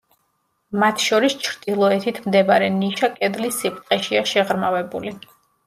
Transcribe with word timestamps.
მათ 0.83 1.03
შორის 1.07 1.35
ჩრდილოეთით 1.47 2.23
მდებარე 2.25 2.71
ნიშა 2.79 3.13
კედლის 3.21 3.63
სიბრტყეშია 3.63 4.27
შეღრმავებული. 4.35 5.17